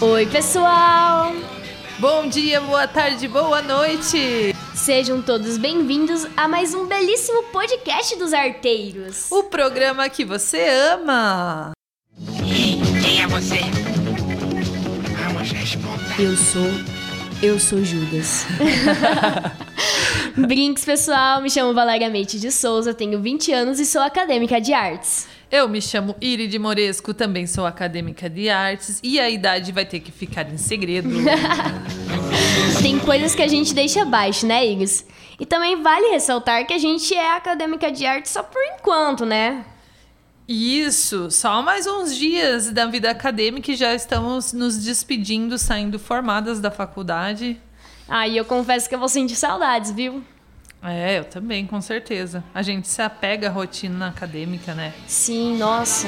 Oi, 0.00 0.26
pessoal! 0.26 1.32
Bom 1.98 2.26
dia, 2.28 2.60
boa 2.60 2.86
tarde, 2.86 3.26
boa 3.28 3.62
noite! 3.62 4.54
Sejam 4.74 5.22
todos 5.22 5.56
bem-vindos 5.56 6.26
a 6.36 6.46
mais 6.48 6.74
um 6.74 6.86
belíssimo 6.86 7.44
podcast 7.44 8.16
dos 8.16 8.32
arteiros. 8.32 9.30
O 9.30 9.44
programa 9.44 10.08
que 10.08 10.24
você 10.24 10.66
ama. 10.92 11.72
Quem 13.02 13.22
é 13.22 13.26
você? 13.26 13.60
Vamos 15.24 15.50
responder. 15.52 16.20
Eu 16.20 16.36
sou. 16.36 16.70
Eu 17.42 17.60
sou 17.60 17.84
Judas. 17.84 18.46
Brinks, 20.36 20.84
pessoal. 20.84 21.40
Me 21.40 21.50
chamo 21.50 21.72
Valéria 21.74 22.10
Meite 22.10 22.38
de 22.40 22.50
Souza, 22.50 22.92
tenho 22.94 23.20
20 23.20 23.52
anos 23.52 23.78
e 23.80 23.86
sou 23.86 24.02
acadêmica 24.02 24.60
de 24.60 24.72
artes. 24.72 25.26
Eu 25.50 25.68
me 25.68 25.80
chamo 25.80 26.16
Iri 26.20 26.46
de 26.46 26.58
Moresco, 26.58 27.14
também 27.14 27.46
sou 27.46 27.66
acadêmica 27.66 28.28
de 28.28 28.48
artes 28.48 29.00
e 29.02 29.20
a 29.20 29.28
idade 29.30 29.72
vai 29.72 29.84
ter 29.84 30.00
que 30.00 30.10
ficar 30.10 30.50
em 30.50 30.56
segredo. 30.56 31.08
Tem 32.82 32.98
coisas 32.98 33.34
que 33.34 33.42
a 33.42 33.48
gente 33.48 33.74
deixa 33.74 34.02
abaixo, 34.02 34.46
né, 34.46 34.66
Iris? 34.66 35.06
E 35.38 35.46
também 35.46 35.82
vale 35.82 36.08
ressaltar 36.08 36.66
que 36.66 36.72
a 36.72 36.78
gente 36.78 37.14
é 37.14 37.36
acadêmica 37.36 37.90
de 37.90 38.06
arte 38.06 38.28
só 38.28 38.42
por 38.42 38.62
enquanto, 38.62 39.24
né? 39.24 39.64
Isso, 40.46 41.30
só 41.30 41.62
mais 41.62 41.86
uns 41.86 42.14
dias 42.14 42.70
da 42.70 42.86
vida 42.86 43.10
acadêmica 43.10 43.72
e 43.72 43.76
já 43.76 43.94
estamos 43.94 44.52
nos 44.52 44.76
despedindo, 44.76 45.56
saindo 45.56 45.98
formadas 45.98 46.60
da 46.60 46.70
faculdade. 46.70 47.58
Aí 48.06 48.36
eu 48.36 48.44
confesso 48.44 48.88
que 48.88 48.94
eu 48.94 48.98
vou 48.98 49.08
sentir 49.08 49.36
saudades, 49.36 49.90
viu? 49.90 50.22
É, 50.86 51.18
eu 51.18 51.24
também, 51.24 51.66
com 51.66 51.80
certeza. 51.80 52.44
A 52.54 52.60
gente 52.60 52.86
se 52.86 53.00
apega 53.00 53.48
à 53.48 53.50
rotina 53.50 54.08
acadêmica, 54.08 54.74
né? 54.74 54.92
Sim, 55.06 55.56
nossa. 55.56 56.06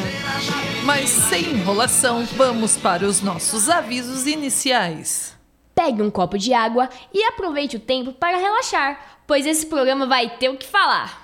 Mas 0.84 1.08
sem 1.08 1.44
enrolação, 1.44 2.26
vamos 2.36 2.76
para 2.76 3.06
os 3.06 3.22
nossos 3.22 3.70
avisos 3.70 4.26
iniciais. 4.26 5.34
Pegue 5.74 6.02
um 6.02 6.10
copo 6.10 6.36
de 6.36 6.52
água 6.52 6.90
e 7.12 7.24
aproveite 7.24 7.76
o 7.76 7.80
tempo 7.80 8.12
para 8.12 8.36
relaxar, 8.36 9.20
pois 9.26 9.46
esse 9.46 9.64
programa 9.64 10.06
vai 10.06 10.28
ter 10.36 10.50
o 10.50 10.58
que 10.58 10.66
falar. 10.66 11.22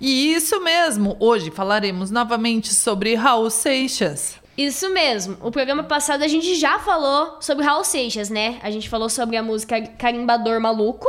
E 0.00 0.34
isso 0.34 0.60
mesmo, 0.60 1.16
hoje 1.20 1.52
falaremos 1.52 2.10
novamente 2.10 2.74
sobre 2.74 3.14
Raul 3.14 3.50
Seixas. 3.50 4.40
Isso 4.56 4.90
mesmo. 4.90 5.36
O 5.40 5.52
programa 5.52 5.84
passado 5.84 6.24
a 6.24 6.28
gente 6.28 6.56
já 6.56 6.80
falou 6.80 7.38
sobre 7.40 7.64
Raul 7.64 7.84
Seixas, 7.84 8.28
né? 8.28 8.58
A 8.60 8.72
gente 8.72 8.88
falou 8.88 9.08
sobre 9.08 9.36
a 9.36 9.42
música 9.42 9.80
Carimbador 9.80 10.60
Maluco. 10.60 11.06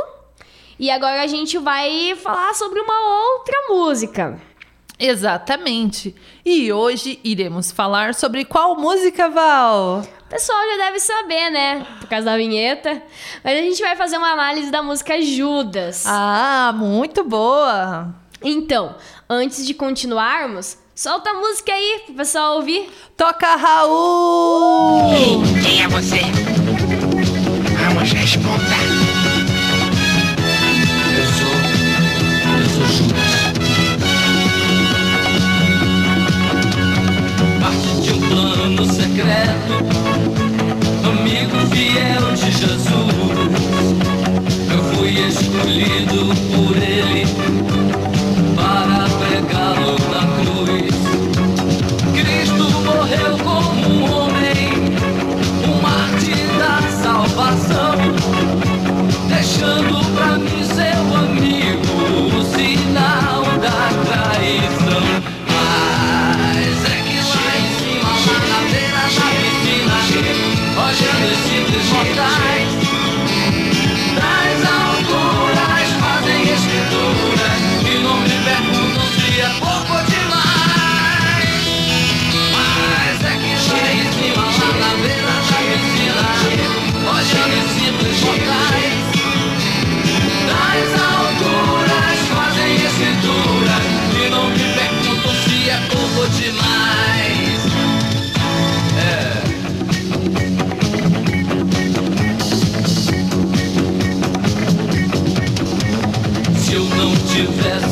E 0.80 0.90
agora 0.90 1.22
a 1.22 1.26
gente 1.26 1.58
vai 1.58 2.16
falar 2.16 2.54
sobre 2.54 2.80
uma 2.80 3.34
outra 3.34 3.54
música. 3.68 4.40
Exatamente. 4.98 6.16
E 6.42 6.72
hoje 6.72 7.20
iremos 7.22 7.70
falar 7.70 8.14
sobre 8.14 8.46
qual 8.46 8.74
música, 8.76 9.28
Val? 9.28 10.00
O 10.00 10.30
pessoal 10.30 10.58
já 10.70 10.86
deve 10.86 10.98
saber, 10.98 11.50
né? 11.50 11.86
Por 12.00 12.08
causa 12.08 12.24
da 12.24 12.36
vinheta. 12.38 13.02
Mas 13.44 13.58
a 13.58 13.60
gente 13.60 13.82
vai 13.82 13.94
fazer 13.94 14.16
uma 14.16 14.32
análise 14.32 14.70
da 14.70 14.82
música 14.82 15.20
Judas. 15.20 16.04
Ah, 16.06 16.72
muito 16.74 17.24
boa! 17.24 18.14
Então, 18.42 18.96
antes 19.28 19.66
de 19.66 19.74
continuarmos, 19.74 20.78
solta 20.94 21.28
a 21.28 21.34
música 21.34 21.74
aí 21.74 22.04
pro 22.06 22.14
pessoal 22.14 22.56
ouvir. 22.56 22.90
Toca 23.18 23.54
Raul! 23.54 25.42
Quem 25.62 25.82
é 25.82 25.88
você? 25.88 26.49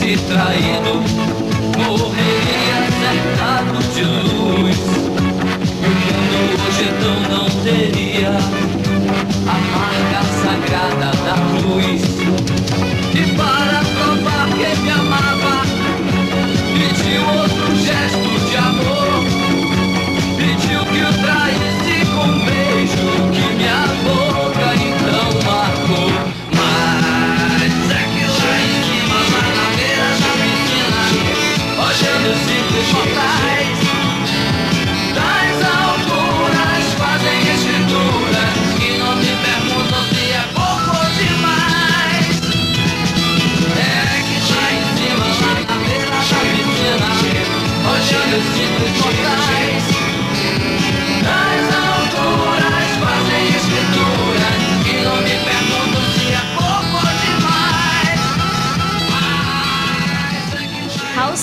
Tivesse 0.09 0.25
traído 0.27 1.18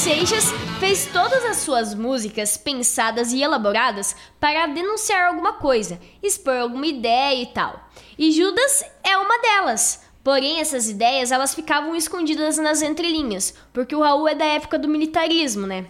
Seixas 0.05 0.51
fez 0.79 1.07
todas 1.07 1.43
as 1.45 1.57
suas 1.57 1.95
músicas 1.95 2.57
pensadas 2.57 3.33
e 3.33 3.41
elaboradas 3.41 4.16
para 4.39 4.67
denunciar 4.67 5.29
alguma 5.29 5.53
coisa, 5.53 5.99
expor 6.22 6.57
alguma 6.57 6.85
ideia 6.85 7.41
e 7.41 7.47
tal. 7.47 7.90
E 8.16 8.31
Judas 8.31 8.85
é 9.03 9.17
uma 9.17 9.35
delas. 9.40 10.03
Porém, 10.23 10.59
essas 10.59 10.87
ideias 10.87 11.31
elas 11.31 11.55
ficavam 11.55 11.96
escondidas 11.96 12.59
nas 12.59 12.84
entrelinhas, 12.84 13.55
porque 13.73 13.96
o 13.96 14.02
Raul 14.03 14.28
é 14.28 14.35
da 14.35 14.46
época 14.46 14.78
do 14.78 14.87
militarismo, 14.87 15.66
né? 15.66 15.87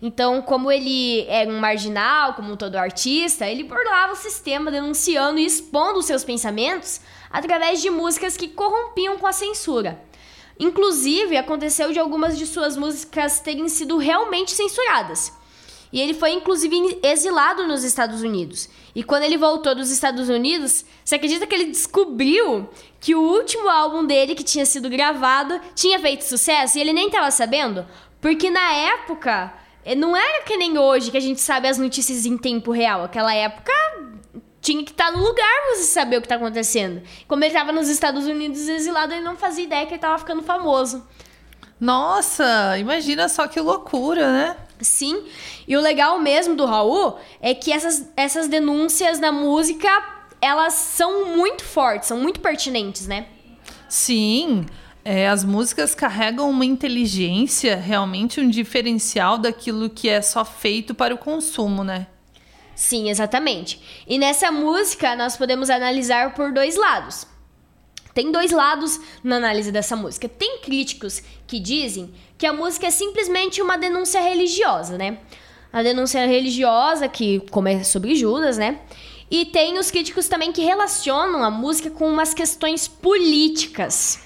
Então, 0.00 0.40
como 0.40 0.72
ele 0.72 1.26
era 1.28 1.50
um 1.50 1.60
marginal, 1.60 2.32
como 2.32 2.56
todo 2.56 2.76
artista, 2.76 3.46
ele 3.46 3.64
burlava 3.64 4.14
o 4.14 4.16
sistema 4.16 4.70
denunciando 4.70 5.38
e 5.38 5.44
expondo 5.44 6.00
seus 6.00 6.24
pensamentos 6.24 7.02
através 7.30 7.82
de 7.82 7.90
músicas 7.90 8.38
que 8.38 8.48
corrompiam 8.48 9.18
com 9.18 9.26
a 9.26 9.34
censura. 9.34 10.00
Inclusive, 10.60 11.38
aconteceu 11.38 11.90
de 11.90 11.98
algumas 11.98 12.36
de 12.36 12.46
suas 12.46 12.76
músicas 12.76 13.40
terem 13.40 13.66
sido 13.70 13.96
realmente 13.96 14.52
censuradas. 14.52 15.32
E 15.90 15.98
ele 15.98 16.12
foi, 16.12 16.32
inclusive, 16.32 17.00
exilado 17.02 17.66
nos 17.66 17.82
Estados 17.82 18.20
Unidos. 18.20 18.68
E 18.94 19.02
quando 19.02 19.22
ele 19.22 19.38
voltou 19.38 19.74
dos 19.74 19.90
Estados 19.90 20.28
Unidos, 20.28 20.84
você 21.02 21.14
acredita 21.14 21.46
que 21.46 21.54
ele 21.54 21.64
descobriu 21.64 22.68
que 23.00 23.14
o 23.14 23.22
último 23.22 23.70
álbum 23.70 24.04
dele, 24.04 24.34
que 24.34 24.44
tinha 24.44 24.66
sido 24.66 24.90
gravado, 24.90 25.58
tinha 25.74 25.98
feito 25.98 26.24
sucesso 26.24 26.76
e 26.76 26.80
ele 26.82 26.92
nem 26.92 27.06
estava 27.06 27.30
sabendo? 27.30 27.86
Porque 28.20 28.50
na 28.50 28.72
época, 28.72 29.52
eh, 29.82 29.94
não 29.94 30.14
era 30.14 30.44
que 30.44 30.58
nem 30.58 30.78
hoje, 30.78 31.10
que 31.10 31.16
a 31.16 31.20
gente 31.20 31.40
sabe 31.40 31.68
as 31.68 31.78
notícias 31.78 32.26
em 32.26 32.36
tempo 32.36 32.70
real. 32.70 33.02
Aquela 33.02 33.34
época 33.34 33.72
tinha 34.60 34.84
que 34.84 34.90
estar 34.90 35.10
no 35.10 35.18
lugar 35.18 35.62
pra 35.62 35.76
você 35.76 35.84
saber 35.84 36.18
o 36.18 36.22
que 36.22 36.28
tá 36.28 36.36
acontecendo. 36.36 37.02
Como 37.26 37.42
ele 37.44 37.54
tava 37.54 37.72
nos 37.72 37.88
Estados 37.88 38.26
Unidos 38.26 38.68
exilado, 38.68 39.12
ele 39.12 39.22
não 39.22 39.36
fazia 39.36 39.64
ideia 39.64 39.86
que 39.86 39.94
ele 39.94 40.00
tava 40.00 40.18
ficando 40.18 40.42
famoso. 40.42 41.06
Nossa, 41.80 42.76
imagina 42.78 43.28
só 43.28 43.48
que 43.48 43.58
loucura, 43.58 44.30
né? 44.30 44.56
Sim, 44.80 45.24
e 45.66 45.76
o 45.76 45.80
legal 45.80 46.18
mesmo 46.18 46.54
do 46.54 46.64
Raul 46.64 47.18
é 47.40 47.54
que 47.54 47.72
essas, 47.72 48.10
essas 48.16 48.48
denúncias 48.48 49.18
na 49.18 49.30
música, 49.30 49.88
elas 50.40 50.74
são 50.74 51.26
muito 51.26 51.64
fortes, 51.64 52.08
são 52.08 52.18
muito 52.18 52.40
pertinentes, 52.40 53.06
né? 53.06 53.26
Sim, 53.88 54.64
é, 55.04 55.28
as 55.28 55.44
músicas 55.44 55.94
carregam 55.94 56.48
uma 56.48 56.64
inteligência, 56.64 57.76
realmente 57.76 58.40
um 58.40 58.48
diferencial 58.48 59.38
daquilo 59.38 59.90
que 59.90 60.08
é 60.08 60.22
só 60.22 60.44
feito 60.44 60.94
para 60.94 61.14
o 61.14 61.18
consumo, 61.18 61.82
né? 61.82 62.06
Sim, 62.80 63.10
exatamente. 63.10 63.78
E 64.06 64.16
nessa 64.16 64.50
música 64.50 65.14
nós 65.14 65.36
podemos 65.36 65.68
analisar 65.68 66.32
por 66.32 66.50
dois 66.50 66.76
lados. 66.76 67.26
Tem 68.14 68.32
dois 68.32 68.52
lados 68.52 68.98
na 69.22 69.36
análise 69.36 69.70
dessa 69.70 69.94
música. 69.94 70.26
Tem 70.26 70.60
críticos 70.60 71.22
que 71.46 71.60
dizem 71.60 72.10
que 72.38 72.46
a 72.46 72.54
música 72.54 72.86
é 72.86 72.90
simplesmente 72.90 73.60
uma 73.60 73.76
denúncia 73.76 74.22
religiosa, 74.22 74.96
né? 74.96 75.18
A 75.70 75.82
denúncia 75.82 76.26
religiosa, 76.26 77.06
que 77.06 77.40
como 77.50 77.68
é 77.68 77.84
sobre 77.84 78.14
Judas, 78.14 78.56
né? 78.56 78.80
E 79.30 79.44
tem 79.44 79.78
os 79.78 79.90
críticos 79.90 80.26
também 80.26 80.50
que 80.50 80.62
relacionam 80.62 81.44
a 81.44 81.50
música 81.50 81.90
com 81.90 82.08
umas 82.08 82.32
questões 82.32 82.88
políticas. 82.88 84.20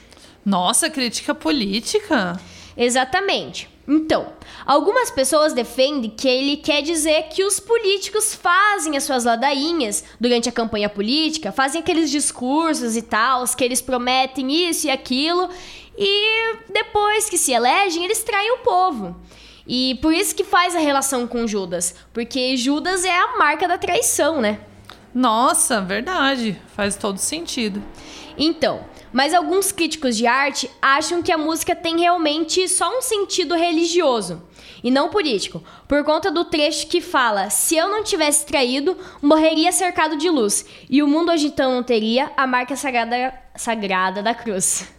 Nossa, 0.46 0.88
crítica 0.88 1.34
política? 1.34 2.40
Exatamente. 2.76 3.73
Então, 3.86 4.32
algumas 4.64 5.10
pessoas 5.10 5.52
defendem 5.52 6.10
que 6.10 6.26
ele 6.26 6.56
quer 6.56 6.82
dizer 6.82 7.24
que 7.24 7.44
os 7.44 7.60
políticos 7.60 8.34
fazem 8.34 8.96
as 8.96 9.04
suas 9.04 9.24
ladainhas 9.24 10.04
durante 10.18 10.48
a 10.48 10.52
campanha 10.52 10.88
política, 10.88 11.52
fazem 11.52 11.80
aqueles 11.80 12.10
discursos 12.10 12.96
e 12.96 13.02
tal, 13.02 13.44
que 13.54 13.62
eles 13.62 13.82
prometem 13.82 14.68
isso 14.68 14.86
e 14.86 14.90
aquilo, 14.90 15.50
e 15.98 16.56
depois 16.72 17.28
que 17.28 17.36
se 17.36 17.52
elegem, 17.52 18.04
eles 18.04 18.22
traem 18.22 18.52
o 18.52 18.58
povo. 18.58 19.14
E 19.66 19.98
por 20.02 20.12
isso 20.12 20.34
que 20.34 20.44
faz 20.44 20.74
a 20.74 20.78
relação 20.78 21.26
com 21.26 21.46
Judas, 21.46 21.94
porque 22.12 22.56
Judas 22.56 23.04
é 23.04 23.16
a 23.16 23.36
marca 23.38 23.68
da 23.68 23.78
traição, 23.78 24.40
né? 24.40 24.60
Nossa, 25.14 25.80
verdade. 25.80 26.60
Faz 26.74 26.96
todo 26.96 27.18
sentido. 27.18 27.82
Então, 28.36 28.84
mas 29.14 29.32
alguns 29.32 29.70
críticos 29.70 30.16
de 30.16 30.26
arte 30.26 30.68
acham 30.82 31.22
que 31.22 31.30
a 31.30 31.38
música 31.38 31.76
tem 31.76 32.00
realmente 32.00 32.68
só 32.68 32.98
um 32.98 33.00
sentido 33.00 33.54
religioso 33.54 34.42
e 34.82 34.90
não 34.90 35.08
político, 35.08 35.62
por 35.86 36.02
conta 36.02 36.32
do 36.32 36.44
trecho 36.44 36.88
que 36.88 37.00
fala: 37.00 37.48
Se 37.48 37.76
eu 37.76 37.88
não 37.88 38.02
tivesse 38.02 38.44
traído, 38.44 38.98
morreria 39.22 39.70
cercado 39.70 40.16
de 40.16 40.28
luz, 40.28 40.66
e 40.90 41.00
o 41.00 41.06
mundo 41.06 41.30
hoje 41.30 41.46
então 41.46 41.72
não 41.72 41.82
teria 41.84 42.32
a 42.36 42.44
marca 42.44 42.74
sagrada, 42.74 43.32
sagrada 43.54 44.20
da 44.20 44.34
cruz. 44.34 44.92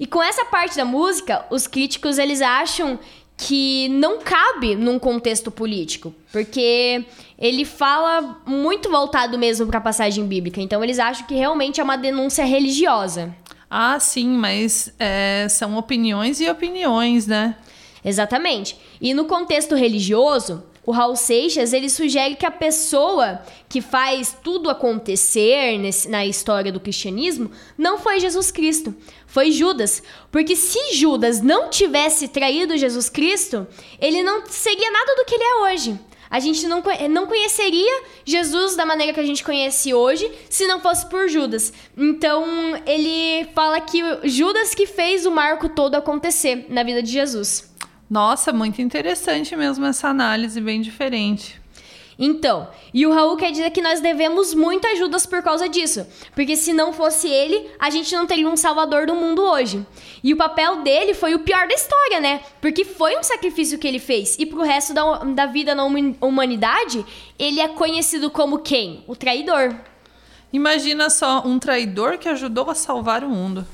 E 0.00 0.06
com 0.06 0.22
essa 0.22 0.46
parte 0.46 0.78
da 0.78 0.84
música, 0.86 1.44
os 1.50 1.66
críticos 1.66 2.16
eles 2.16 2.40
acham 2.40 2.98
que 3.40 3.88
não 3.88 4.18
cabe 4.18 4.76
num 4.76 4.98
contexto 4.98 5.50
político, 5.50 6.14
porque 6.30 7.06
ele 7.38 7.64
fala 7.64 8.38
muito 8.44 8.90
voltado 8.90 9.38
mesmo 9.38 9.66
para 9.66 9.78
a 9.78 9.80
passagem 9.80 10.26
bíblica. 10.26 10.60
Então 10.60 10.84
eles 10.84 10.98
acham 10.98 11.26
que 11.26 11.34
realmente 11.34 11.80
é 11.80 11.82
uma 11.82 11.96
denúncia 11.96 12.44
religiosa. 12.44 13.34
Ah, 13.70 13.98
sim, 13.98 14.28
mas 14.28 14.92
é, 14.98 15.46
são 15.48 15.78
opiniões 15.78 16.38
e 16.38 16.50
opiniões, 16.50 17.26
né? 17.26 17.56
Exatamente. 18.04 18.76
E 19.00 19.14
no 19.14 19.24
contexto 19.24 19.74
religioso, 19.74 20.62
o 20.90 20.92
Raul 20.92 21.14
Seixas 21.14 21.72
ele 21.72 21.88
sugere 21.88 22.34
que 22.34 22.44
a 22.44 22.50
pessoa 22.50 23.40
que 23.68 23.80
faz 23.80 24.36
tudo 24.42 24.68
acontecer 24.68 25.78
nesse, 25.78 26.08
na 26.08 26.26
história 26.26 26.72
do 26.72 26.80
cristianismo 26.80 27.48
não 27.78 27.96
foi 27.96 28.18
Jesus 28.18 28.50
Cristo, 28.50 28.92
foi 29.24 29.52
Judas. 29.52 30.02
Porque 30.32 30.56
se 30.56 30.94
Judas 30.94 31.40
não 31.40 31.70
tivesse 31.70 32.26
traído 32.26 32.76
Jesus 32.76 33.08
Cristo, 33.08 33.68
ele 34.00 34.24
não 34.24 34.44
seria 34.46 34.90
nada 34.90 35.14
do 35.14 35.24
que 35.24 35.36
ele 35.36 35.44
é 35.44 35.54
hoje. 35.62 35.96
A 36.28 36.40
gente 36.40 36.66
não, 36.66 36.82
não 37.08 37.26
conheceria 37.28 38.02
Jesus 38.24 38.74
da 38.74 38.84
maneira 38.84 39.12
que 39.12 39.20
a 39.20 39.26
gente 39.26 39.44
conhece 39.44 39.94
hoje 39.94 40.28
se 40.48 40.66
não 40.66 40.80
fosse 40.80 41.06
por 41.06 41.28
Judas. 41.28 41.72
Então, 41.96 42.44
ele 42.84 43.48
fala 43.54 43.80
que 43.80 44.02
Judas 44.24 44.74
que 44.74 44.86
fez 44.86 45.24
o 45.24 45.30
marco 45.30 45.68
todo 45.68 45.94
acontecer 45.94 46.66
na 46.68 46.82
vida 46.82 47.00
de 47.00 47.12
Jesus. 47.12 47.69
Nossa, 48.10 48.52
muito 48.52 48.82
interessante 48.82 49.54
mesmo 49.54 49.86
essa 49.86 50.08
análise, 50.08 50.60
bem 50.60 50.80
diferente. 50.80 51.60
Então, 52.18 52.68
e 52.92 53.06
o 53.06 53.12
Raul 53.12 53.36
quer 53.36 53.52
dizer 53.52 53.70
que 53.70 53.80
nós 53.80 54.00
devemos 54.00 54.52
muito 54.52 54.86
a 54.86 54.96
Judas 54.96 55.24
por 55.24 55.42
causa 55.42 55.68
disso. 55.68 56.04
Porque 56.34 56.56
se 56.56 56.72
não 56.72 56.92
fosse 56.92 57.28
ele, 57.28 57.70
a 57.78 57.88
gente 57.88 58.12
não 58.14 58.26
teria 58.26 58.48
um 58.48 58.56
salvador 58.56 59.06
do 59.06 59.14
mundo 59.14 59.40
hoje. 59.42 59.86
E 60.24 60.34
o 60.34 60.36
papel 60.36 60.82
dele 60.82 61.14
foi 61.14 61.34
o 61.34 61.38
pior 61.38 61.68
da 61.68 61.74
história, 61.74 62.20
né? 62.20 62.40
Porque 62.60 62.84
foi 62.84 63.16
um 63.16 63.22
sacrifício 63.22 63.78
que 63.78 63.86
ele 63.86 64.00
fez. 64.00 64.36
E 64.40 64.44
pro 64.44 64.62
resto 64.62 64.92
da, 64.92 65.18
da 65.18 65.46
vida 65.46 65.74
na 65.74 65.84
humanidade, 66.20 67.06
ele 67.38 67.60
é 67.60 67.68
conhecido 67.68 68.28
como 68.28 68.58
quem? 68.58 69.04
O 69.06 69.14
traidor. 69.14 69.74
Imagina 70.52 71.08
só 71.08 71.42
um 71.46 71.60
traidor 71.60 72.18
que 72.18 72.28
ajudou 72.28 72.68
a 72.68 72.74
salvar 72.74 73.22
o 73.22 73.30
mundo. 73.30 73.64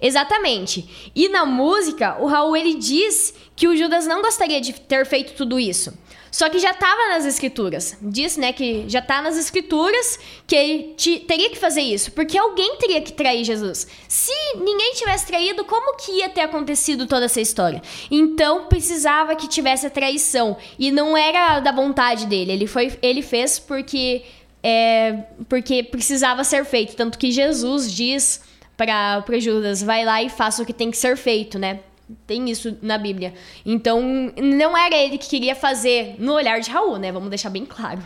Exatamente. 0.00 1.10
E 1.14 1.28
na 1.28 1.44
música, 1.44 2.16
o 2.20 2.26
Raul 2.26 2.56
ele 2.56 2.74
diz 2.74 3.34
que 3.54 3.68
o 3.68 3.76
Judas 3.76 4.06
não 4.06 4.22
gostaria 4.22 4.60
de 4.60 4.72
ter 4.72 5.06
feito 5.06 5.34
tudo 5.34 5.58
isso. 5.58 5.92
Só 6.32 6.48
que 6.48 6.58
já 6.58 6.70
estava 6.70 7.08
nas 7.08 7.26
escrituras. 7.26 7.98
Diz, 8.00 8.38
né, 8.38 8.54
que 8.54 8.88
já 8.88 9.00
está 9.00 9.20
nas 9.20 9.36
escrituras 9.36 10.18
que 10.46 10.56
ele 10.56 10.96
teria 11.28 11.50
que 11.50 11.58
fazer 11.58 11.82
isso, 11.82 12.10
porque 12.12 12.38
alguém 12.38 12.76
teria 12.78 13.02
que 13.02 13.12
trair 13.12 13.44
Jesus. 13.44 13.86
Se 14.08 14.32
ninguém 14.56 14.94
tivesse 14.94 15.26
traído, 15.26 15.62
como 15.66 15.94
que 15.98 16.10
ia 16.12 16.30
ter 16.30 16.40
acontecido 16.40 17.06
toda 17.06 17.26
essa 17.26 17.40
história? 17.40 17.82
Então 18.10 18.64
precisava 18.64 19.36
que 19.36 19.46
tivesse 19.46 19.86
a 19.86 19.90
traição 19.90 20.56
e 20.78 20.90
não 20.90 21.14
era 21.14 21.60
da 21.60 21.70
vontade 21.70 22.24
dele. 22.24 22.52
Ele 22.52 22.66
foi, 22.66 22.98
ele 23.02 23.20
fez 23.20 23.58
porque 23.58 24.22
é, 24.62 25.24
porque 25.48 25.82
precisava 25.82 26.44
ser 26.44 26.64
feito, 26.64 26.96
tanto 26.96 27.18
que 27.18 27.30
Jesus 27.30 27.92
diz 27.92 28.40
para 28.86 29.38
Judas, 29.40 29.82
vai 29.82 30.04
lá 30.04 30.22
e 30.22 30.28
faça 30.28 30.62
o 30.62 30.66
que 30.66 30.72
tem 30.72 30.90
que 30.90 30.96
ser 30.96 31.16
feito, 31.16 31.58
né? 31.58 31.80
Tem 32.26 32.50
isso 32.50 32.76
na 32.82 32.98
Bíblia. 32.98 33.34
Então, 33.64 34.02
não 34.36 34.76
era 34.76 34.96
ele 34.96 35.18
que 35.18 35.28
queria 35.28 35.54
fazer 35.54 36.16
no 36.18 36.32
olhar 36.32 36.60
de 36.60 36.70
Raul, 36.70 36.98
né? 36.98 37.10
Vamos 37.10 37.30
deixar 37.30 37.50
bem 37.50 37.64
claro. 37.64 38.02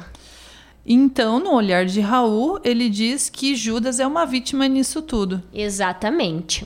Então, 0.84 1.40
no 1.40 1.52
olhar 1.52 1.84
de 1.84 2.00
Raul, 2.00 2.61
ele 2.62 2.88
diz 2.88 3.28
que 3.28 3.56
Judas 3.56 3.99
é 3.99 4.06
uma 4.06 4.25
vítima 4.25 4.68
nisso 4.68 5.02
tudo. 5.02 5.42
Exatamente. 5.52 6.64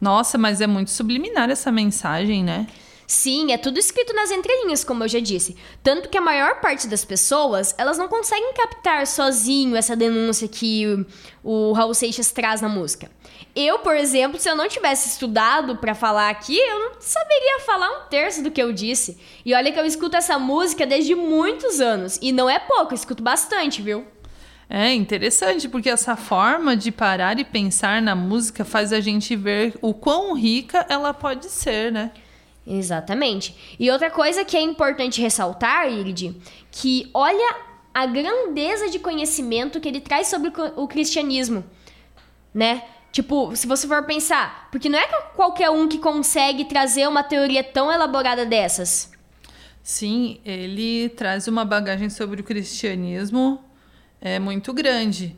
Nossa, 0.00 0.38
mas 0.38 0.62
é 0.62 0.66
muito 0.66 0.90
subliminar 0.90 1.50
essa 1.50 1.70
mensagem, 1.70 2.42
né? 2.42 2.66
Sim, 3.10 3.50
é 3.50 3.58
tudo 3.58 3.76
escrito 3.76 4.14
nas 4.14 4.30
entrelinhas, 4.30 4.84
como 4.84 5.02
eu 5.02 5.08
já 5.08 5.18
disse. 5.18 5.56
Tanto 5.82 6.08
que 6.08 6.16
a 6.16 6.20
maior 6.20 6.60
parte 6.60 6.86
das 6.86 7.04
pessoas, 7.04 7.74
elas 7.76 7.98
não 7.98 8.06
conseguem 8.06 8.54
captar 8.54 9.04
sozinho 9.04 9.74
essa 9.74 9.96
denúncia 9.96 10.46
que 10.46 11.04
o, 11.42 11.72
Raul 11.72 11.92
Seixas 11.92 12.30
traz 12.30 12.60
na 12.60 12.68
música. 12.68 13.10
Eu, 13.52 13.80
por 13.80 13.96
exemplo, 13.96 14.38
se 14.38 14.48
eu 14.48 14.54
não 14.54 14.68
tivesse 14.68 15.08
estudado 15.08 15.76
para 15.78 15.92
falar 15.92 16.30
aqui, 16.30 16.56
eu 16.56 16.78
não 16.78 16.92
saberia 17.00 17.58
falar 17.66 17.90
um 17.90 18.08
terço 18.08 18.44
do 18.44 18.50
que 18.52 18.62
eu 18.62 18.72
disse. 18.72 19.18
E 19.44 19.54
olha 19.54 19.72
que 19.72 19.80
eu 19.80 19.84
escuto 19.84 20.16
essa 20.16 20.38
música 20.38 20.86
desde 20.86 21.16
muitos 21.16 21.80
anos. 21.80 22.16
E 22.22 22.30
não 22.30 22.48
é 22.48 22.60
pouco, 22.60 22.92
eu 22.92 22.96
escuto 22.96 23.24
bastante, 23.24 23.82
viu? 23.82 24.06
É 24.68 24.94
interessante, 24.94 25.68
porque 25.68 25.90
essa 25.90 26.14
forma 26.14 26.76
de 26.76 26.92
parar 26.92 27.40
e 27.40 27.44
pensar 27.44 28.00
na 28.00 28.14
música 28.14 28.64
faz 28.64 28.92
a 28.92 29.00
gente 29.00 29.34
ver 29.34 29.74
o 29.82 29.92
quão 29.92 30.32
rica 30.32 30.86
ela 30.88 31.12
pode 31.12 31.46
ser, 31.46 31.90
né? 31.90 32.12
Exatamente. 32.72 33.76
E 33.80 33.90
outra 33.90 34.08
coisa 34.08 34.44
que 34.44 34.56
é 34.56 34.60
importante 34.60 35.20
ressaltar, 35.20 35.90
Irid, 35.90 36.36
que 36.70 37.10
olha 37.12 37.56
a 37.92 38.06
grandeza 38.06 38.88
de 38.88 39.00
conhecimento 39.00 39.80
que 39.80 39.88
ele 39.88 40.00
traz 40.00 40.28
sobre 40.28 40.52
o 40.76 40.86
cristianismo, 40.86 41.64
né? 42.54 42.84
Tipo, 43.10 43.56
se 43.56 43.66
você 43.66 43.88
for 43.88 44.04
pensar, 44.04 44.68
porque 44.70 44.88
não 44.88 44.96
é 44.96 45.04
qualquer 45.34 45.68
um 45.68 45.88
que 45.88 45.98
consegue 45.98 46.64
trazer 46.64 47.08
uma 47.08 47.24
teoria 47.24 47.64
tão 47.64 47.90
elaborada 47.90 48.46
dessas. 48.46 49.10
Sim, 49.82 50.40
ele 50.44 51.08
traz 51.08 51.48
uma 51.48 51.64
bagagem 51.64 52.08
sobre 52.08 52.40
o 52.40 52.44
cristianismo 52.44 53.64
é, 54.20 54.38
muito 54.38 54.72
grande. 54.72 55.36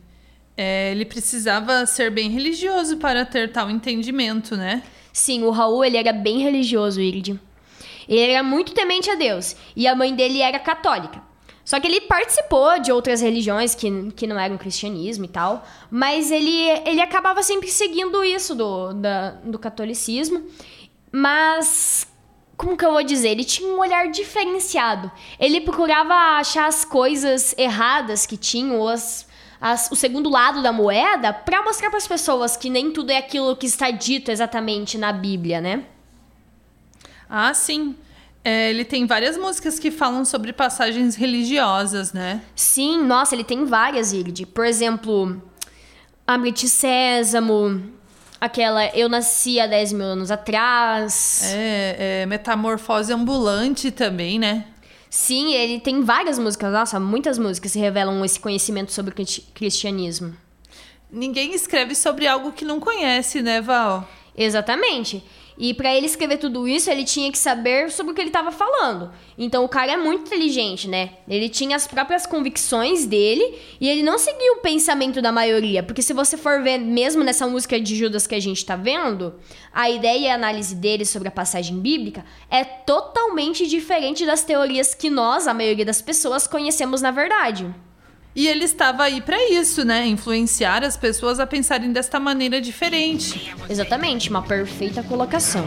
É, 0.55 0.91
ele 0.91 1.03
precisava 1.03 1.83
ser 1.87 2.11
bem 2.11 2.29
religioso 2.29 2.97
para 2.97 3.25
ter 3.25 3.51
tal 3.51 3.71
entendimento, 3.71 4.55
né? 4.55 4.83
Sim, 5.13 5.43
o 5.43 5.51
Raul 5.51 5.85
ele 5.85 5.95
era 5.95 6.11
bem 6.11 6.39
religioso, 6.39 6.99
Irid. 6.99 7.39
Ele 8.09 8.31
era 8.31 8.43
muito 8.43 8.73
temente 8.73 9.09
a 9.09 9.15
Deus 9.15 9.55
e 9.75 9.87
a 9.87 9.95
mãe 9.95 10.13
dele 10.13 10.41
era 10.41 10.59
católica. 10.59 11.21
Só 11.63 11.79
que 11.79 11.87
ele 11.87 12.01
participou 12.01 12.77
de 12.79 12.91
outras 12.91 13.21
religiões 13.21 13.73
que, 13.73 14.11
que 14.11 14.27
não 14.27 14.37
eram 14.37 14.57
cristianismo 14.57 15.23
e 15.23 15.29
tal, 15.29 15.65
mas 15.89 16.29
ele, 16.29 16.67
ele 16.85 16.99
acabava 16.99 17.41
sempre 17.41 17.69
seguindo 17.69 18.21
isso 18.23 18.53
do, 18.53 18.91
da, 18.93 19.31
do 19.45 19.57
catolicismo. 19.57 20.43
Mas 21.09 22.05
como 22.57 22.75
que 22.75 22.85
eu 22.85 22.91
vou 22.91 23.03
dizer? 23.03 23.29
Ele 23.29 23.43
tinha 23.43 23.71
um 23.71 23.79
olhar 23.79 24.09
diferenciado. 24.09 25.11
Ele 25.39 25.61
procurava 25.61 26.37
achar 26.37 26.67
as 26.67 26.83
coisas 26.83 27.55
erradas 27.57 28.25
que 28.25 28.35
tinham, 28.35 28.79
ou 28.79 28.89
as, 28.89 29.25
as, 29.63 29.89
o 29.89 29.95
segundo 29.95 30.29
lado 30.29 30.61
da 30.61 30.73
moeda, 30.73 31.31
para 31.31 31.63
mostrar 31.63 31.89
para 31.89 31.97
as 31.97 32.05
pessoas 32.05 32.57
que 32.57 32.69
nem 32.69 32.91
tudo 32.91 33.11
é 33.11 33.17
aquilo 33.17 33.55
que 33.55 33.65
está 33.65 33.89
dito 33.91 34.29
exatamente 34.29 34.97
na 34.97 35.13
Bíblia, 35.13 35.61
né? 35.61 35.85
Ah, 37.29 37.53
sim. 37.53 37.95
É, 38.43 38.69
ele 38.69 38.83
tem 38.83 39.07
várias 39.07 39.37
músicas 39.37 39.79
que 39.79 39.89
falam 39.89 40.25
sobre 40.25 40.51
passagens 40.51 41.15
religiosas, 41.15 42.11
né? 42.11 42.41
Sim, 42.53 43.05
nossa, 43.05 43.35
ele 43.35 43.45
tem 43.45 43.63
várias, 43.63 44.11
Iride. 44.11 44.45
Por 44.45 44.65
exemplo, 44.65 45.41
Amrit 46.27 46.67
Sésamo, 46.67 47.89
aquela 48.41 48.87
Eu 48.87 49.07
Nasci 49.07 49.61
há 49.61 49.65
10 49.65 49.93
mil 49.93 50.05
anos 50.05 50.29
atrás. 50.29 51.53
É, 51.53 52.23
é 52.23 52.25
Metamorfose 52.25 53.13
Ambulante 53.13 53.91
também, 53.91 54.37
né? 54.37 54.65
Sim, 55.15 55.53
ele 55.53 55.79
tem 55.79 56.01
várias 56.01 56.39
músicas, 56.39 56.73
nossa, 56.73 56.99
muitas 56.99 57.37
músicas 57.37 57.71
que 57.73 57.77
revelam 57.77 58.25
esse 58.25 58.39
conhecimento 58.39 58.91
sobre 58.91 59.11
o 59.11 59.15
cri- 59.15 59.43
cristianismo. 59.53 60.35
Ninguém 61.11 61.53
escreve 61.53 61.93
sobre 61.93 62.25
algo 62.25 62.51
que 62.51 62.65
não 62.65 62.79
conhece, 62.79 63.39
né, 63.43 63.61
Val? 63.61 64.09
Exatamente. 64.35 65.23
E 65.57 65.73
para 65.73 65.93
ele 65.95 66.05
escrever 66.05 66.37
tudo 66.37 66.67
isso, 66.67 66.89
ele 66.89 67.03
tinha 67.03 67.31
que 67.31 67.37
saber 67.37 67.91
sobre 67.91 68.11
o 68.11 68.15
que 68.15 68.21
ele 68.21 68.29
estava 68.29 68.51
falando. 68.51 69.11
Então 69.37 69.63
o 69.63 69.69
cara 69.69 69.93
é 69.93 69.97
muito 69.97 70.27
inteligente, 70.27 70.87
né? 70.87 71.11
Ele 71.27 71.49
tinha 71.49 71.75
as 71.75 71.87
próprias 71.87 72.25
convicções 72.25 73.05
dele 73.05 73.59
e 73.79 73.87
ele 73.87 74.03
não 74.03 74.17
seguia 74.17 74.53
o 74.53 74.61
pensamento 74.61 75.21
da 75.21 75.31
maioria, 75.31 75.83
porque 75.83 76.01
se 76.01 76.13
você 76.13 76.37
for 76.37 76.61
ver 76.61 76.77
mesmo 76.77 77.23
nessa 77.23 77.47
música 77.47 77.79
de 77.79 77.95
Judas 77.95 78.25
que 78.25 78.35
a 78.35 78.39
gente 78.39 78.65
tá 78.65 78.75
vendo, 78.75 79.35
a 79.71 79.89
ideia 79.89 80.17
e 80.17 80.29
a 80.29 80.35
análise 80.35 80.75
dele 80.75 81.05
sobre 81.05 81.27
a 81.27 81.31
passagem 81.31 81.79
bíblica 81.79 82.25
é 82.49 82.63
totalmente 82.63 83.67
diferente 83.67 84.25
das 84.25 84.43
teorias 84.43 84.93
que 84.93 85.09
nós, 85.09 85.47
a 85.47 85.53
maioria 85.53 85.85
das 85.85 86.01
pessoas, 86.01 86.47
conhecemos 86.47 87.01
na 87.01 87.11
verdade. 87.11 87.73
E 88.35 88.47
ele 88.47 88.65
estava 88.65 89.03
aí 89.03 89.21
para 89.21 89.37
isso, 89.51 89.85
né? 89.85 90.07
Influenciar 90.07 90.83
as 90.83 90.97
pessoas 90.97 91.39
a 91.39 91.45
pensarem 91.45 91.91
desta 91.91 92.19
maneira 92.19 92.59
diferente. 92.59 93.53
Exatamente, 93.69 94.29
uma 94.29 94.41
perfeita 94.41 95.03
colocação. 95.03 95.65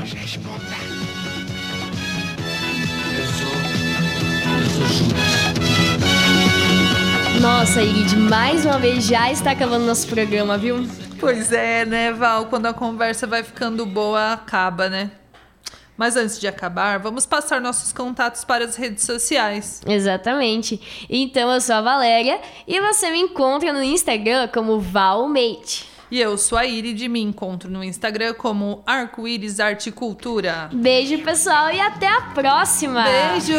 Nossa, 7.41 7.83
Irid, 7.83 8.17
mais 8.17 8.65
uma 8.65 8.79
vez 8.79 9.05
já 9.05 9.31
está 9.31 9.53
acabando 9.53 9.87
nosso 9.87 10.09
programa, 10.09 10.59
viu? 10.59 10.89
Pois 11.21 11.53
é, 11.53 11.85
né, 11.85 12.13
Val? 12.13 12.47
Quando 12.47 12.67
a 12.67 12.75
conversa 12.75 13.27
vai 13.27 13.45
ficando 13.45 13.87
boa, 13.87 14.33
acaba, 14.33 14.89
né? 14.89 15.13
Mas 15.97 16.17
antes 16.17 16.39
de 16.39 16.47
acabar, 16.47 16.99
vamos 16.99 17.25
passar 17.27 17.61
nossos 17.61 17.93
contatos 17.93 18.45
para 18.45 18.65
as 18.65 18.77
redes 18.77 19.05
sociais. 19.05 19.81
Exatamente. 19.87 20.81
Então 21.09 21.51
eu 21.53 21.61
sou 21.61 21.77
a 21.77 21.81
Valéria 21.81 22.41
e 22.67 22.81
você 22.81 23.11
me 23.11 23.19
encontra 23.19 23.73
no 23.73 23.83
Instagram 23.83 24.49
como 24.49 24.79
Valmate. 24.81 25.97
E 26.11 26.21
eu 26.21 26.39
sou 26.39 26.57
a 26.57 26.65
Irid, 26.65 27.09
me 27.09 27.21
encontro 27.21 27.69
no 27.69 27.83
Instagram 27.83 28.35
como 28.35 28.83
Arco-Íris 28.87 29.59
Arte 29.59 29.91
Cultura. 29.91 30.71
Beijo, 30.73 31.19
pessoal, 31.25 31.71
e 31.73 31.81
até 31.81 32.07
a 32.07 32.21
próxima! 32.33 33.03
Beijo! 33.03 33.57